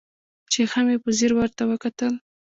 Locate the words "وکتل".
1.71-2.13